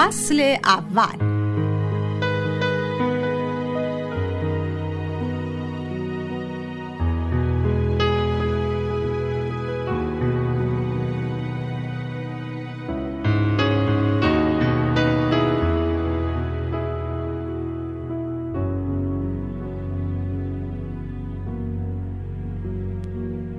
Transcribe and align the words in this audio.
فصل 0.00 0.56
اول 0.64 1.40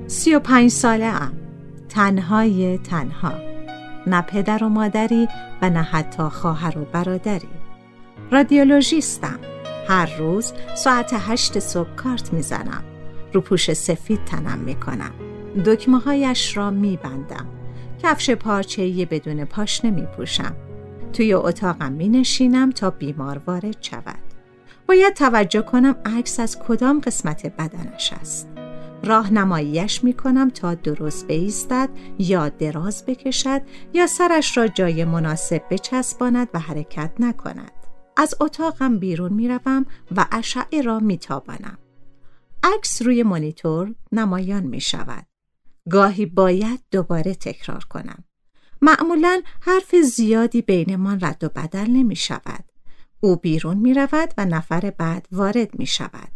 سی 0.07 0.35
و 0.35 0.39
پنج 0.39 0.69
ساله 0.69 1.05
ام 1.05 1.33
تنهای 1.89 2.77
تنها. 2.77 3.50
نه 4.07 4.21
پدر 4.21 4.63
و 4.63 4.69
مادری 4.69 5.27
و 5.61 5.69
نه 5.69 5.81
حتی 5.81 6.23
خواهر 6.23 6.77
و 6.77 6.85
برادری. 6.85 7.49
رادیولوژیستم. 8.31 9.39
هر 9.87 10.15
روز 10.17 10.53
ساعت 10.75 11.13
هشت 11.13 11.59
صبح 11.59 11.95
کارت 11.95 12.33
می‌زنم. 12.33 12.83
رو 13.33 13.41
پوش 13.41 13.73
سفید 13.73 14.25
تنم 14.25 14.57
می‌کنم. 14.57 15.11
دکمه 15.65 15.99
هایش 15.99 16.57
را 16.57 16.69
میبندم. 16.69 17.45
کفش 18.03 18.29
پارچه‌ای 18.29 19.05
بدون 19.05 19.45
پاش 19.45 19.85
نمی 19.85 20.05
پوشم 20.05 20.55
توی 21.13 21.33
اتاقم 21.33 21.91
می 21.91 22.09
نشینم 22.09 22.71
تا 22.71 22.89
بیمار 22.89 23.41
وارد 23.47 23.77
شود. 23.81 24.19
باید 24.87 25.13
توجه 25.13 25.61
کنم 25.61 25.95
عکس 26.05 26.39
از 26.39 26.59
کدام 26.59 26.99
قسمت 26.99 27.45
بدنش 27.45 28.13
است. 28.21 28.50
راهنماییش 29.03 30.03
می 30.03 30.13
کنم 30.13 30.49
تا 30.49 30.75
درست 30.75 31.27
بایستد 31.27 31.89
یا 32.19 32.49
دراز 32.49 33.05
بکشد 33.05 33.61
یا 33.93 34.07
سرش 34.07 34.57
را 34.57 34.67
جای 34.67 35.05
مناسب 35.05 35.61
بچسباند 35.71 36.47
و 36.53 36.59
حرکت 36.59 37.11
نکند. 37.19 37.71
از 38.17 38.35
اتاقم 38.39 38.99
بیرون 38.99 39.33
می 39.33 39.47
روم 39.47 39.85
و 40.15 40.25
اشعه 40.31 40.81
را 40.81 40.99
می 40.99 41.17
تابانم. 41.17 41.77
عکس 42.63 43.01
روی 43.01 43.23
مانیتور 43.23 43.95
نمایان 44.11 44.63
می 44.63 44.81
شود. 44.81 45.25
گاهی 45.89 46.25
باید 46.25 46.79
دوباره 46.91 47.35
تکرار 47.35 47.83
کنم. 47.83 48.23
معمولا 48.81 49.41
حرف 49.61 49.95
زیادی 49.95 50.61
بینمان 50.61 51.19
رد 51.21 51.43
و 51.43 51.49
بدل 51.49 51.87
نمی 51.89 52.15
شود. 52.15 52.63
او 53.19 53.35
بیرون 53.35 53.77
می 53.77 53.93
رود 53.93 54.33
و 54.37 54.45
نفر 54.45 54.93
بعد 54.97 55.27
وارد 55.31 55.79
می 55.79 55.85
شود. 55.85 56.31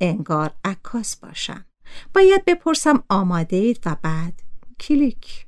انگار 0.00 0.50
عکاس 0.64 1.16
باشم. 1.16 1.64
باید 2.14 2.44
بپرسم 2.44 3.04
آماده 3.08 3.56
اید 3.56 3.80
و 3.86 3.96
بعد. 4.02 4.42
کلیک. 4.80 5.46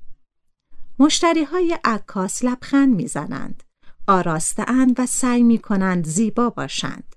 مشتری 0.99 1.45
های 1.45 1.79
عکاس 1.85 2.45
لبخند 2.45 2.97
می‌زنند. 2.97 3.63
آراسته 4.07 4.71
اند 4.71 5.01
و 5.01 5.07
سعی 5.07 5.43
می 5.43 5.59
کنند 5.59 6.07
زیبا 6.07 6.51
باشند. 6.51 7.17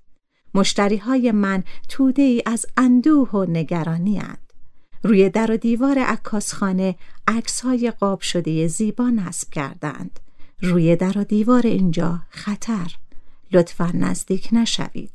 مشتری 0.54 0.96
های 0.96 1.32
من 1.32 1.64
توده 1.88 2.22
ای 2.22 2.42
از 2.46 2.66
اندوه 2.76 3.30
و 3.30 3.44
نگرانی 3.48 4.18
اند. 4.18 4.52
روی 5.02 5.30
در 5.30 5.52
و 5.52 5.56
دیوار 5.56 5.98
عکاسخانه 5.98 6.96
عکس 7.28 7.60
های 7.60 7.90
قاب 7.90 8.20
شده 8.20 8.66
زیبا 8.66 9.10
نصب 9.10 9.50
کردند. 9.50 10.20
روی 10.62 10.96
در 10.96 11.18
و 11.18 11.24
دیوار 11.24 11.66
اینجا 11.66 12.20
خطر. 12.30 12.94
لطفا 13.52 13.90
نزدیک 13.94 14.48
نشوید 14.52 15.10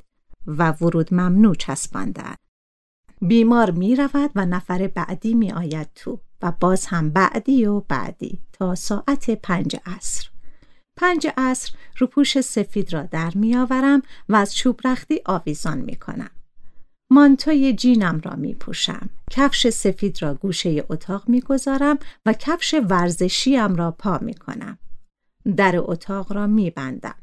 و 0.48 0.72
ورود 0.72 1.14
ممنوع 1.14 1.56
چسباندند 1.56 2.38
بیمار 3.28 3.72
می 3.72 3.96
رود 3.96 4.32
و 4.36 4.46
نفر 4.46 4.88
بعدی 4.88 5.34
می 5.34 5.52
آید 5.52 5.88
تو 5.96 6.20
و 6.42 6.52
باز 6.60 6.86
هم 6.86 7.10
بعدی 7.10 7.66
و 7.66 7.80
بعدی 7.80 8.40
تا 8.54 8.76
ساعت 8.76 9.30
پنج 9.30 9.76
عصر. 9.86 10.30
پنج 10.96 11.28
عصر 11.38 11.72
روپوش 11.98 12.42
سفید 12.42 12.94
را 12.94 13.04
در 13.04 13.32
می 13.36 13.56
آورم 13.56 14.02
و 14.30 14.36
از 14.36 14.56
چوب 14.56 14.80
رختی 14.86 15.22
آویزان 15.26 15.78
می 15.78 15.96
کنم. 15.96 16.30
مانتوی 17.10 17.74
جینم 17.74 18.22
را 18.24 18.36
می 18.36 18.54
پوشم. 18.54 19.10
کفش 19.32 19.70
سفید 19.70 20.22
را 20.22 20.34
گوشه 20.34 20.86
اتاق 20.90 21.30
می 21.30 21.42
گذارم 21.42 22.00
و 22.26 22.34
کفش 22.34 22.76
ورزشیم 22.90 23.76
را 23.76 23.92
پا 23.92 24.18
می 24.22 24.34
کنم. 24.34 24.78
در 25.58 25.74
اتاق 25.78 26.34
را 26.34 26.48
می 26.48 26.70
بندم. 26.70 27.16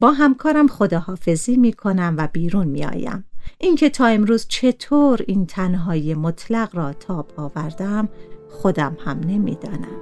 با 0.00 0.12
همکارم 0.12 0.68
خداحافظی 0.68 1.56
می 1.56 1.72
کنم 1.72 2.14
و 2.18 2.28
بیرون 2.32 2.66
می 2.66 2.84
آیم. 2.84 3.24
اینکه 3.58 3.90
تا 3.90 4.06
امروز 4.06 4.46
چطور 4.48 5.20
این 5.26 5.46
تنهایی 5.46 6.14
مطلق 6.14 6.76
را 6.76 6.92
تاب 6.92 7.32
آوردم 7.36 8.08
خودم 8.50 8.96
هم 9.04 9.20
نمی‌دانم. 9.20 10.00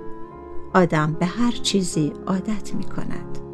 آدم 0.75 1.17
به 1.21 1.27
هر 1.27 1.53
چیزی 1.53 2.13
عادت 2.27 2.75
می 2.75 2.85
کند 2.85 3.52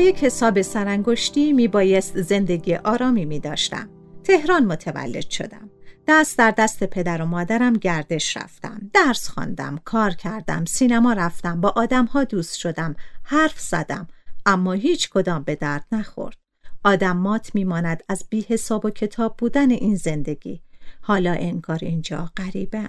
یک 0.00 0.24
حساب 0.24 0.62
سرانگشتی 0.62 1.52
می 1.52 1.68
بایست 1.68 2.20
زندگی 2.20 2.74
آرامی 2.74 3.24
می 3.24 3.40
داشتم. 3.40 3.88
تهران 4.24 4.64
متولد 4.64 5.30
شدم. 5.30 5.70
دست 6.08 6.38
در 6.38 6.50
دست 6.50 6.84
پدر 6.84 7.22
و 7.22 7.26
مادرم 7.26 7.72
گردش 7.72 8.36
رفتم. 8.36 8.90
درس 8.92 9.28
خواندم، 9.28 9.78
کار 9.84 10.10
کردم، 10.10 10.64
سینما 10.64 11.12
رفتم، 11.12 11.60
با 11.60 11.68
آدمها 11.76 12.24
دوست 12.24 12.58
شدم، 12.58 12.96
حرف 13.22 13.60
زدم، 13.60 14.08
اما 14.46 14.72
هیچ 14.72 15.10
کدام 15.10 15.42
به 15.42 15.54
درد 15.56 15.84
نخورد. 15.92 16.36
آدم 16.84 17.16
مات 17.16 17.54
میماند 17.54 18.02
از 18.08 18.24
بی 18.30 18.46
حساب 18.48 18.84
و 18.84 18.90
کتاب 18.90 19.36
بودن 19.38 19.70
این 19.70 19.96
زندگی. 19.96 20.62
حالا 21.00 21.32
انگار 21.32 21.78
اینجا 21.82 22.30
غریبه. 22.36 22.88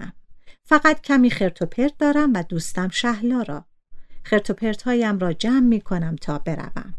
فقط 0.64 1.02
کمی 1.02 1.30
خرت 1.30 1.62
و 1.62 1.66
پرت 1.66 1.98
دارم 1.98 2.34
و 2.34 2.44
دوستم 2.44 2.90
شهلا 2.90 3.42
را. 3.42 3.66
خرت 4.24 4.50
و 4.50 4.54
پرت 4.54 4.88
را 5.20 5.34
جمع 5.34 5.60
می 5.60 5.82
کنم 5.82 6.16
تا 6.16 6.40
بروم. 6.40 6.94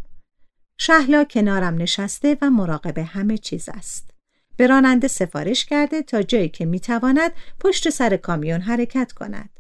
شهلا 0.79 1.25
کنارم 1.25 1.75
نشسته 1.75 2.39
و 2.43 2.51
مراقب 2.51 2.99
همه 2.99 3.39
چیز 3.39 3.69
است. 3.69 4.11
به 4.57 4.67
راننده 4.67 5.09
سفارش 5.09 5.65
کرده 5.65 6.03
تا 6.03 6.23
جایی 6.23 6.49
که 6.49 6.65
می‌تواند 6.65 7.33
پشت 7.61 7.91
سر 7.91 8.17
کامیون 8.17 8.61
حرکت 8.61 9.13
کند. 9.13 9.51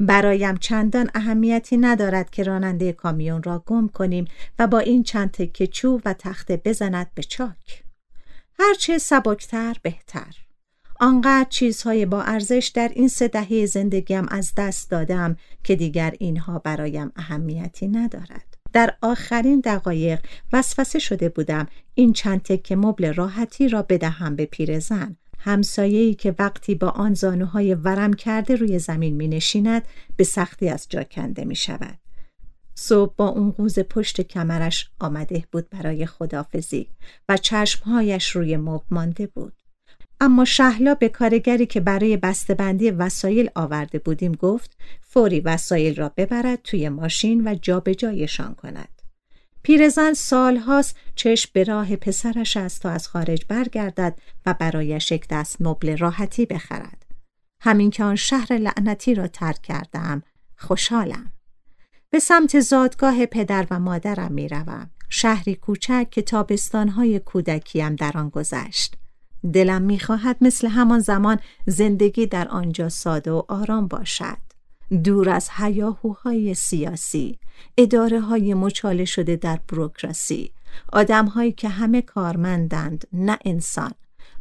برایم 0.00 0.56
چندان 0.56 1.10
اهمیتی 1.14 1.76
ندارد 1.76 2.30
که 2.30 2.42
راننده 2.42 2.92
کامیون 2.92 3.42
را 3.42 3.62
گم 3.66 3.88
کنیم 3.88 4.24
و 4.58 4.66
با 4.66 4.78
این 4.78 5.02
چند 5.02 5.30
تکه 5.30 5.66
چوب 5.66 6.02
و 6.04 6.14
تخته 6.14 6.56
بزند 6.56 7.10
به 7.14 7.22
چاک. 7.22 7.84
هرچه 8.58 8.98
سبکتر 8.98 9.76
بهتر. 9.82 10.47
آنقدر 11.00 11.46
چیزهای 11.50 12.06
با 12.06 12.22
ارزش 12.22 12.72
در 12.74 12.90
این 12.94 13.08
سه 13.08 13.28
دهه 13.28 13.66
زندگیم 13.66 14.26
از 14.28 14.52
دست 14.56 14.90
دادم 14.90 15.36
که 15.64 15.76
دیگر 15.76 16.14
اینها 16.18 16.58
برایم 16.58 17.12
اهمیتی 17.16 17.88
ندارد. 17.88 18.56
در 18.72 18.94
آخرین 19.02 19.60
دقایق 19.60 20.20
وسوسه 20.52 20.98
شده 20.98 21.28
بودم 21.28 21.66
این 21.94 22.12
چند 22.12 22.42
تکه 22.42 22.76
مبل 22.76 23.14
راحتی 23.14 23.68
را 23.68 23.82
بدهم 23.82 24.36
به 24.36 24.46
پیرزن 24.46 25.16
همسایه‌ای 25.38 26.14
که 26.14 26.34
وقتی 26.38 26.74
با 26.74 26.88
آن 26.88 27.14
زانوهای 27.14 27.74
ورم 27.74 28.12
کرده 28.12 28.56
روی 28.56 28.78
زمین 28.78 29.16
می 29.16 29.28
نشیند 29.28 29.82
به 30.16 30.24
سختی 30.24 30.68
از 30.68 30.86
جا 30.88 31.02
کنده 31.02 31.44
می 31.44 31.56
شود. 31.56 31.98
صبح 32.74 33.14
با 33.16 33.28
اون 33.28 33.50
قوز 33.50 33.78
پشت 33.78 34.20
کمرش 34.20 34.90
آمده 35.00 35.44
بود 35.52 35.70
برای 35.70 36.06
خدافزی 36.06 36.86
و 37.28 37.36
چشمهایش 37.36 38.30
روی 38.30 38.56
مب 38.56 38.82
مانده 38.90 39.26
بود. 39.26 39.52
اما 40.20 40.44
شهلا 40.44 40.94
به 40.94 41.08
کارگری 41.08 41.66
که 41.66 41.80
برای 41.80 42.16
بسته‌بندی 42.16 42.90
وسایل 42.90 43.50
آورده 43.54 43.98
بودیم 43.98 44.32
گفت 44.32 44.76
فوری 45.00 45.40
وسایل 45.40 45.96
را 45.96 46.12
ببرد 46.16 46.62
توی 46.62 46.88
ماشین 46.88 47.48
و 47.48 47.54
جابجایشان 47.54 48.54
کند. 48.54 49.02
پیرزن 49.62 50.12
سالهاست 50.12 50.96
چشم 51.14 51.50
به 51.52 51.64
راه 51.64 51.96
پسرش 51.96 52.56
است 52.56 52.82
تا 52.82 52.90
از 52.90 53.08
خارج 53.08 53.44
برگردد 53.48 54.18
و 54.46 54.54
برایش 54.54 55.12
یک 55.12 55.28
دست 55.28 55.56
مبل 55.60 55.96
راحتی 55.96 56.46
بخرد. 56.46 57.06
همین 57.60 57.90
که 57.90 58.04
آن 58.04 58.16
شهر 58.16 58.52
لعنتی 58.52 59.14
را 59.14 59.26
ترک 59.26 59.62
کردم 59.62 60.22
خوشحالم. 60.56 61.32
به 62.10 62.18
سمت 62.18 62.60
زادگاه 62.60 63.26
پدر 63.26 63.66
و 63.70 63.80
مادرم 63.80 64.32
می 64.32 64.48
روم. 64.48 64.90
شهری 65.08 65.54
کوچک 65.54 66.06
که 66.10 66.22
تابستانهای 66.22 67.18
کودکیم 67.18 67.96
در 67.96 68.12
آن 68.14 68.28
گذشت. 68.28 68.96
دلم 69.52 69.82
می‌خواهد 69.82 70.36
مثل 70.40 70.68
همان 70.68 70.98
زمان 71.00 71.38
زندگی 71.66 72.26
در 72.26 72.48
آنجا 72.48 72.88
ساده 72.88 73.30
و 73.30 73.42
آرام 73.48 73.88
باشد. 73.88 74.36
دور 75.04 75.30
از 75.30 75.48
هیاهوهای 75.56 76.54
سیاسی، 76.54 77.38
اداره 77.78 78.20
های 78.20 78.54
مچاله 78.54 79.04
شده 79.04 79.36
در 79.36 79.60
بروکراسی، 79.68 80.52
آدم 80.92 81.26
هایی 81.26 81.52
که 81.52 81.68
همه 81.68 82.02
کارمندند 82.02 83.06
نه 83.12 83.38
انسان 83.44 83.92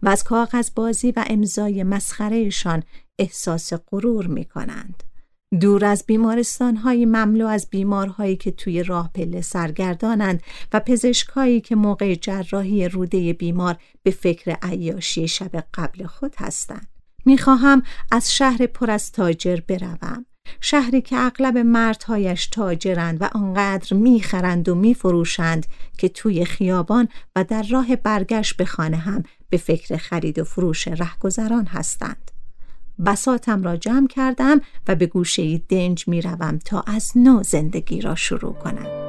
و 0.03 0.09
از 0.09 0.23
کاغذ 0.23 0.69
بازی 0.75 1.11
و 1.11 1.25
امضای 1.27 1.83
مسخرهشان 1.83 2.83
احساس 3.19 3.73
غرور 3.73 4.27
می 4.27 4.45
کنند. 4.45 5.03
دور 5.51 5.85
از 5.85 6.03
بیمارستان 6.07 6.75
های 6.75 7.05
مملو 7.05 7.47
از 7.47 7.67
بیمارهایی 7.69 8.35
که 8.35 8.51
توی 8.51 8.83
راه 8.83 9.11
پله 9.13 9.41
سرگردانند 9.41 10.43
و 10.73 10.79
پزشکایی 10.79 11.61
که 11.61 11.75
موقع 11.75 12.15
جراحی 12.15 12.87
روده 12.87 13.33
بیمار 13.33 13.77
به 14.03 14.11
فکر 14.11 14.57
عیاشی 14.61 15.27
شب 15.27 15.63
قبل 15.73 16.05
خود 16.05 16.35
هستند. 16.37 16.87
می‌خواهم 17.25 17.83
از 18.11 18.35
شهر 18.35 18.65
پر 18.65 18.91
از 18.91 19.11
تاجر 19.11 19.59
بروم. 19.67 20.25
شهری 20.61 21.01
که 21.01 21.15
اغلب 21.17 21.57
مردهایش 21.57 22.47
تاجرند 22.47 23.21
و 23.21 23.29
آنقدر 23.33 23.93
می‌خرند 23.97 24.69
و 24.69 24.75
میفروشند 24.75 25.65
که 25.97 26.09
توی 26.09 26.45
خیابان 26.45 27.07
و 27.35 27.43
در 27.43 27.63
راه 27.63 27.95
برگشت 27.95 28.57
به 28.57 28.65
خانه 28.65 28.97
هم 28.97 29.23
به 29.49 29.57
فکر 29.57 29.97
خرید 29.97 30.39
و 30.39 30.43
فروش 30.43 30.87
رهگذران 30.87 31.65
هستند. 31.65 32.31
بساتم 33.05 33.63
را 33.63 33.75
جمع 33.75 34.07
کردم 34.07 34.61
و 34.87 34.95
به 34.95 35.05
گوشه 35.05 35.57
دنج 35.57 36.07
می 36.07 36.21
روم 36.21 36.59
تا 36.65 36.83
از 36.87 37.11
نو 37.15 37.43
زندگی 37.43 38.01
را 38.01 38.15
شروع 38.15 38.53
کنم. 38.53 39.06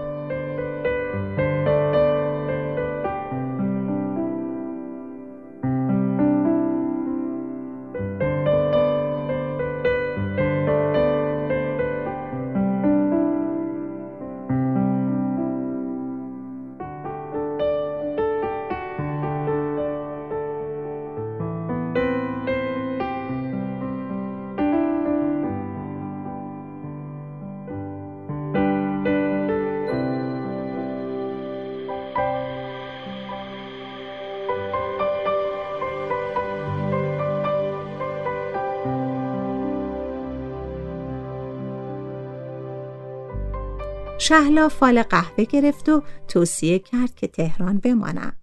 شهلا 44.29 44.69
فال 44.69 45.03
قهوه 45.03 45.45
گرفت 45.45 45.89
و 45.89 46.03
توصیه 46.29 46.79
کرد 46.79 47.15
که 47.15 47.27
تهران 47.27 47.79
بمانم. 47.79 48.37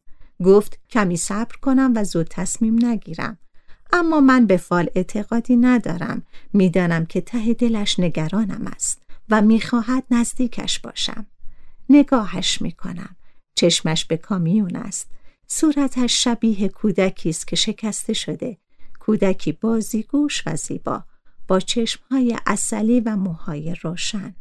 گفت 0.46 0.80
کمی 0.90 1.18
صبر 1.18 1.56
کنم 1.62 1.94
و 1.96 2.04
زود 2.04 2.28
تصمیم 2.30 2.86
نگیرم. 2.86 3.38
اما 3.94 4.20
من 4.20 4.46
به 4.46 4.58
فال 4.58 4.90
اعتقادی 4.96 5.56
ندارم. 5.56 6.24
می‌دانم 6.54 7.06
که 7.06 7.22
ته 7.22 7.54
دلش 7.54 8.00
نگرانم 8.00 8.68
است 8.76 9.02
و 9.30 9.42
می‌خواهد 9.42 10.04
نزدیکش 10.12 10.80
باشم. 10.80 11.26
نگاهش 11.90 12.62
می‌کنم. 12.62 13.16
چشمش 13.56 14.06
به 14.06 14.18
کامیون 14.18 14.76
است. 14.76 15.12
صورتش 15.48 16.24
شبیه 16.24 16.68
کودکی 16.68 17.30
است 17.30 17.48
که 17.48 17.56
شکسته 17.56 18.14
شده. 18.14 18.58
کودکی 19.00 19.52
بازیگوش 19.52 20.44
و 20.46 20.56
زیبا 20.56 21.04
با 21.48 21.60
چشمهای 21.60 22.38
اصلی 22.46 23.00
و 23.00 23.16
موهای 23.16 23.76
روشن. 23.84 24.36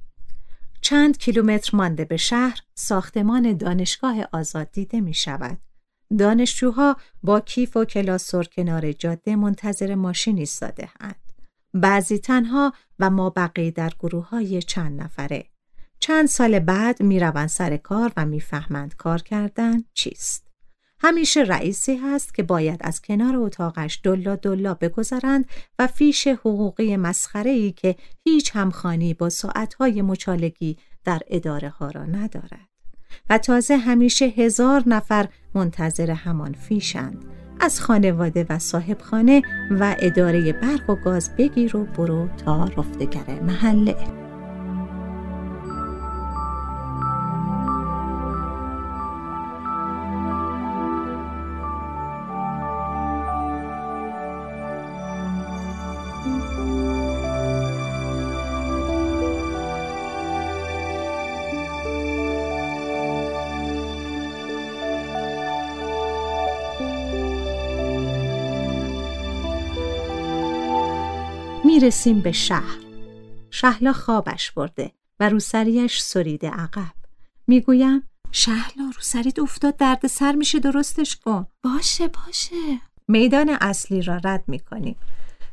چند 0.85 1.19
کیلومتر 1.19 1.77
مانده 1.77 2.05
به 2.05 2.17
شهر 2.17 2.61
ساختمان 2.75 3.57
دانشگاه 3.57 4.17
آزاد 4.33 4.71
دیده 4.71 5.01
می 5.01 5.15
شود. 5.15 5.59
دانشجوها 6.19 6.97
با 7.23 7.41
کیف 7.41 7.77
و 7.77 7.85
کلاسور 7.85 8.45
کنار 8.45 8.93
جاده 8.93 9.37
منتظر 9.37 9.95
ماشین 9.95 10.39
ایستاده 10.39 10.89
اند. 11.01 11.33
بعضی 11.75 12.19
تنها 12.19 12.73
و 12.99 13.11
ما 13.11 13.31
بقیه 13.31 13.71
در 13.71 13.93
گروه 14.01 14.29
های 14.29 14.63
چند 14.63 15.03
نفره. 15.03 15.47
چند 15.99 16.29
سال 16.29 16.59
بعد 16.59 17.03
می 17.03 17.21
روند 17.21 17.49
سر 17.49 17.77
کار 17.77 18.13
و 18.17 18.27
می‌فهمند 18.27 18.97
کار 18.97 19.23
کردن 19.23 19.85
چیست. 19.95 20.44
همیشه 21.05 21.41
رئیسی 21.41 21.97
هست 21.97 22.35
که 22.35 22.43
باید 22.43 22.81
از 22.85 23.03
کنار 23.03 23.37
اتاقش 23.37 24.01
دلا 24.03 24.37
دلا 24.37 24.75
بگذرند 24.75 25.45
و 25.79 25.87
فیش 25.87 26.27
حقوقی 26.27 26.97
مسخره 26.97 27.51
ای 27.51 27.73
که 27.73 27.97
هیچ 28.25 28.57
همخانی 28.57 29.15
با 29.15 29.29
ساعتهای 29.29 30.03
مچالگی 30.03 30.77
در 31.05 31.21
اداره 31.29 31.69
ها 31.69 31.91
را 31.91 32.05
ندارد. 32.05 32.69
و 33.31 33.39
تازه 33.39 33.77
همیشه 33.77 34.25
هزار 34.25 34.83
نفر 34.87 35.29
منتظر 35.55 36.11
همان 36.11 36.53
فیشند. 36.53 37.25
از 37.61 37.81
خانواده 37.81 38.47
و 38.49 38.59
صاحب 38.59 39.01
خانه 39.01 39.43
و 39.71 39.97
اداره 39.99 40.53
برق 40.53 40.91
و 40.91 40.95
گاز 40.95 41.37
بگیر 41.37 41.77
و 41.77 41.85
برو 41.85 42.29
تا 42.37 42.65
رفتگر 42.65 43.41
محله. 43.41 44.24
می‌رسیم 71.75 72.21
به 72.21 72.33
شهر. 72.33 72.79
شهلا 73.51 73.93
خوابش 73.93 74.51
برده 74.51 74.93
و 75.21 75.29
روسریش 75.29 76.01
سریده 76.01 76.51
عقب. 76.51 76.93
می‌گویم 77.47 78.03
شهلا 78.33 78.93
روسریت 78.97 79.39
افتاد 79.39 79.77
درد 79.77 80.07
سر 80.07 80.33
میشه 80.33 80.59
درستش 80.59 81.17
کن. 81.17 81.47
باشه 81.63 82.09
باشه. 82.09 82.81
میدان 83.09 83.57
اصلی 83.61 84.03
را 84.03 84.21
رد 84.25 84.45
می 84.47 84.59
کنیم. 84.59 84.97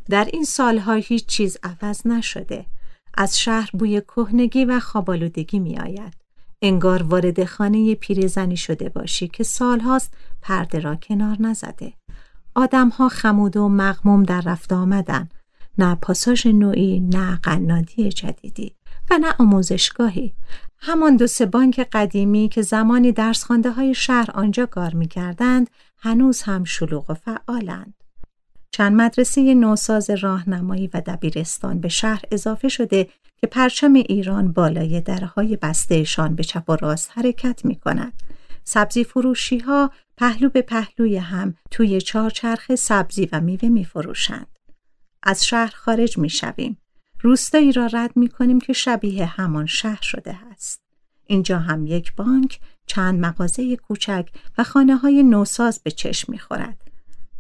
در 0.10 0.26
این 0.26 0.44
سالها 0.44 0.94
هیچ 0.94 1.26
چیز 1.26 1.58
عوض 1.64 2.08
نشده. 2.08 2.66
از 3.14 3.40
شهر 3.40 3.70
بوی 3.74 4.02
کهنگی 4.02 4.66
و 4.66 4.80
خوابالودگی 4.80 5.60
می 5.60 5.80
آید. 5.80 6.14
انگار 6.62 7.04
وارد 7.04 7.46
خانه 7.46 7.96
پیرزنی 7.96 8.58
شده 8.58 8.90
باشی 8.90 9.28
که 9.28 9.44
سالهاست 9.44 10.14
پرده 10.42 10.80
را 10.80 10.96
کنار 10.96 11.38
نزده. 11.40 11.94
آدمها 12.56 13.10
خمود 13.10 13.58
و 13.58 13.70
مغموم 13.70 14.24
در 14.24 14.42
رفت 14.42 14.74
آمدن. 14.74 15.30
نه 15.78 15.96
پاساژ 15.96 16.48
نوعی 16.48 17.00
نه 17.00 17.40
قنادی 17.44 18.10
جدیدی 18.10 18.76
و 19.12 19.18
نه 19.18 19.36
آموزشگاهی. 19.40 20.34
همان 20.78 21.16
دو 21.16 21.28
سه 21.28 21.46
بانک 21.46 21.88
قدیمی 21.92 22.50
که 22.50 22.62
زمانی 22.62 23.12
درس 23.12 23.44
های 23.44 23.94
شهر 23.94 24.32
آنجا 24.34 24.66
کار 24.66 24.94
می 24.94 25.08
کردند 25.08 25.70
هنوز 25.98 26.42
هم 26.42 26.64
شلوغ 26.64 27.10
و 27.10 27.14
فعالند. 27.14 27.94
چند 28.72 29.02
مدرسه 29.02 29.54
نوساز 29.54 30.10
راهنمایی 30.10 30.90
و 30.94 31.02
دبیرستان 31.06 31.80
به 31.80 31.88
شهر 31.88 32.22
اضافه 32.32 32.68
شده 32.68 33.08
که 33.38 33.48
پرچم 33.48 33.94
ایران 33.94 34.52
بالای 34.52 35.02
درهای 35.02 35.58
بستهشان 35.58 36.36
به 36.36 36.44
چپ 36.44 36.70
و 36.70 36.76
راست 36.76 37.12
حرکت 37.14 37.66
می 37.66 37.76
کند. 37.76 38.14
سبزی 38.64 39.04
فروشی 39.04 39.60
ها 39.60 39.92
پهلو 40.18 40.50
به 40.50 40.62
پهلوی 40.62 41.18
هم 41.18 41.56
توی 41.72 42.02
چهارچرخ 42.02 42.76
سبزی 42.76 43.30
و 43.32 43.42
میوه 43.42 43.70
می 43.70 43.86
فروشند. 43.86 44.48
از 45.24 45.46
شهر 45.46 45.74
خارج 45.76 46.18
می 46.18 46.30
شویم. 46.30 46.78
روستایی 47.22 47.72
را 47.72 47.86
رد 47.86 48.18
می 48.18 48.28
کنیم 48.28 48.60
که 48.60 48.74
شبیه 48.74 49.26
همان 49.26 49.66
شهر 49.66 50.02
شده 50.02 50.38
است. 50.52 50.82
اینجا 51.28 51.60
هم 51.60 51.88
یک 51.88 52.16
بانک، 52.16 52.60
چند 52.86 53.20
مغازه 53.20 53.76
کوچک 53.76 54.30
و 54.58 54.64
خانه 54.64 54.96
های 54.96 55.24
نوساز 55.24 55.80
به 55.84 55.92
چشم 55.92 56.32
می 56.32 56.40
خورد. 56.40 56.82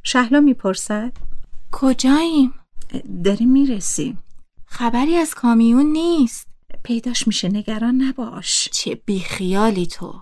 شهلا 0.04 0.40
می‌پرسد 0.40 1.12
کجاییم؟ 1.72 2.54
داریم 3.24 3.52
می‌رسیم 3.52 4.24
خبری 4.66 5.16
از 5.16 5.34
کامیون 5.34 5.86
نیست 5.86 6.48
پیداش 6.84 7.28
میشه 7.28 7.50
نگران 7.50 8.02
نباش 8.02 8.70
چه 8.72 8.96
بیخیالی 8.96 9.88
تو 9.88 10.22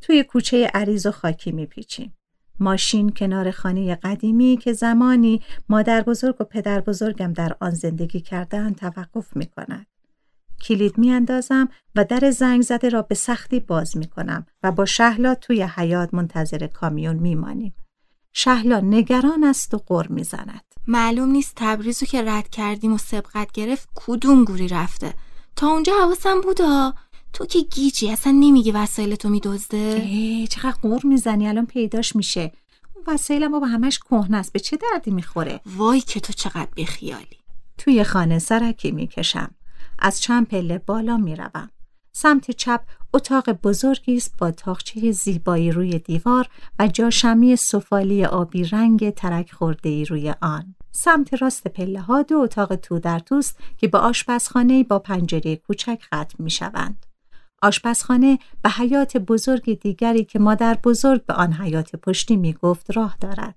توی 0.00 0.24
کوچه 0.24 0.70
عریض 0.74 1.06
و 1.06 1.10
خاکی 1.10 1.52
میپیچیم 1.52 2.17
ماشین 2.60 3.10
کنار 3.10 3.50
خانه 3.50 3.94
قدیمی 3.94 4.56
که 4.56 4.72
زمانی 4.72 5.42
مادر 5.68 6.02
بزرگ 6.02 6.36
و 6.40 6.44
پدر 6.44 6.80
بزرگم 6.80 7.32
در 7.32 7.56
آن 7.60 7.70
زندگی 7.70 8.20
کردن 8.20 8.72
توقف 8.72 9.36
می 9.36 9.46
کند. 9.46 9.86
کلید 10.60 10.98
می 10.98 11.10
اندازم 11.10 11.68
و 11.94 12.04
در 12.04 12.30
زنگ 12.30 12.62
زده 12.62 12.88
را 12.88 13.02
به 13.02 13.14
سختی 13.14 13.60
باز 13.60 13.96
می 13.96 14.06
کنم 14.06 14.46
و 14.62 14.72
با 14.72 14.84
شهلا 14.84 15.34
توی 15.34 15.62
حیات 15.62 16.14
منتظر 16.14 16.66
کامیون 16.66 17.16
می 17.16 17.34
مانیم. 17.34 17.74
شهلا 18.32 18.80
نگران 18.80 19.44
است 19.44 19.74
و 19.74 19.78
قر 19.86 20.06
می‌زند 20.08 20.74
معلوم 20.86 21.30
نیست 21.30 21.52
تبریزو 21.56 22.06
که 22.06 22.22
رد 22.22 22.48
کردیم 22.48 22.92
و 22.92 22.98
سبقت 22.98 23.52
گرفت 23.52 23.88
کدوم 23.94 24.44
گوری 24.44 24.68
رفته 24.68 25.14
تا 25.56 25.66
اونجا 25.66 25.92
حواسم 26.02 26.40
بودا 26.40 26.94
تو 27.38 27.46
که 27.46 27.60
گیجی 27.60 28.10
اصلا 28.10 28.32
نمیگی 28.32 28.70
وسایل 28.72 29.14
تو 29.14 29.28
میدزده 29.28 30.46
چقدر 30.46 30.76
قر 30.82 31.00
می‌زنی 31.04 31.48
الان 31.48 31.66
پیداش 31.66 32.16
میشه. 32.16 32.52
اون 32.94 33.04
وسایلم 33.06 33.60
با 33.60 33.66
همش 33.66 33.98
کهنه 33.98 34.36
است 34.36 34.52
به 34.52 34.60
چه 34.60 34.76
دردی 34.76 35.10
می‌خوره؟ 35.10 35.60
وای 35.66 36.00
که 36.00 36.20
تو 36.20 36.32
چقدر 36.32 36.68
بیخیالی 36.74 37.38
توی 37.78 38.04
خانه 38.04 38.38
سرکی 38.38 38.90
می‌کشم. 38.90 39.54
از 39.98 40.20
چند 40.20 40.48
پله 40.48 40.78
بالا 40.78 41.16
می‌روم. 41.16 41.70
سمت 42.12 42.50
چپ 42.50 42.80
اتاق 43.14 43.50
بزرگی 43.50 44.16
است 44.16 44.34
با 44.38 44.50
تاخچه 44.50 45.12
زیبایی 45.12 45.72
روی 45.72 45.98
دیوار 45.98 46.48
و 46.78 46.88
جاشمی 46.88 47.56
سفالی 47.56 48.24
آبی 48.24 48.64
رنگ 48.64 49.10
ترک 49.10 49.52
خورده 49.52 50.04
روی 50.04 50.34
آن. 50.42 50.74
سمت 50.92 51.42
راست 51.42 51.68
پله 51.68 52.00
ها 52.00 52.22
دو 52.22 52.36
اتاق 52.38 52.76
تو 52.76 52.98
در 52.98 53.18
توست 53.18 53.58
که 53.76 53.88
به 53.88 53.98
آشپزخانه 53.98 54.84
با 54.84 54.98
پنجره 54.98 55.56
کوچک 55.56 56.02
ختم 56.06 56.44
می 56.44 56.50
شوند. 56.50 57.06
آشپزخانه 57.62 58.38
به 58.62 58.70
حیات 58.70 59.16
بزرگ 59.16 59.80
دیگری 59.80 60.24
که 60.24 60.38
مادر 60.38 60.78
بزرگ 60.84 61.26
به 61.26 61.34
آن 61.34 61.52
حیات 61.52 61.96
پشتی 61.96 62.36
می 62.36 62.52
گفت 62.52 62.96
راه 62.96 63.16
دارد. 63.20 63.54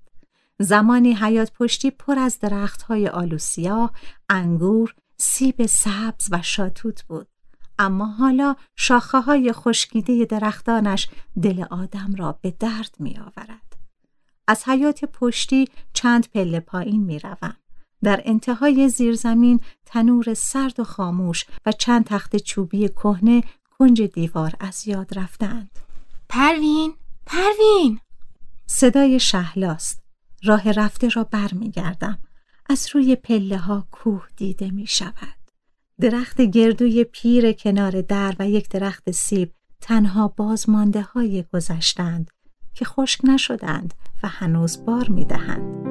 زمانی 0.59 1.13
حیات 1.13 1.51
پشتی 1.53 1.91
پر 1.91 2.19
از 2.19 2.39
درخت 2.39 2.81
های 2.81 3.07
آلوسیا، 3.07 3.91
انگور، 4.29 4.95
سیب 5.17 5.65
سبز 5.65 6.27
و 6.31 6.41
شاتوت 6.41 7.03
بود. 7.03 7.27
اما 7.79 8.05
حالا 8.05 8.55
شاخه 8.75 9.19
های 9.19 9.53
خشکیده 9.53 10.25
درختانش 10.25 11.09
دل 11.41 11.63
آدم 11.69 12.15
را 12.17 12.39
به 12.41 12.53
درد 12.59 12.95
می 12.99 13.17
آورد. 13.17 13.77
از 14.47 14.63
حیات 14.69 15.05
پشتی 15.05 15.67
چند 15.93 16.29
پله 16.29 16.59
پایین 16.59 17.03
می 17.03 17.19
روم. 17.19 17.55
در 18.03 18.21
انتهای 18.25 18.89
زیرزمین 18.89 19.59
تنور 19.85 20.33
سرد 20.33 20.79
و 20.79 20.83
خاموش 20.83 21.45
و 21.65 21.71
چند 21.71 22.05
تخت 22.05 22.35
چوبی 22.35 22.87
کهنه 22.87 23.43
کنج 23.81 24.01
دیوار 24.01 24.53
از 24.59 24.87
یاد 24.87 25.19
رفتند. 25.19 25.79
پروین، 26.29 26.93
پروین 27.25 27.99
صدای 28.65 29.19
شهلاست. 29.19 30.03
راه 30.43 30.71
رفته 30.71 31.09
را 31.09 31.23
برمیگردم. 31.23 32.19
از 32.69 32.87
روی 32.93 33.15
پله 33.15 33.57
ها 33.57 33.87
کوه 33.91 34.27
دیده 34.35 34.71
می 34.71 34.87
شود. 34.87 35.37
درخت 36.01 36.41
گردوی 36.41 37.03
پیر 37.03 37.51
کنار 37.51 38.01
در 38.01 38.35
و 38.39 38.49
یک 38.49 38.69
درخت 38.69 39.11
سیب 39.11 39.53
تنها 39.81 40.27
بازمانده 40.27 41.01
های 41.01 41.45
گذشتند 41.53 42.31
که 42.73 42.85
خشک 42.85 43.19
نشدند 43.23 43.93
و 44.23 44.27
هنوز 44.27 44.85
بار 44.85 45.09
می 45.09 45.25
دهند. 45.25 45.90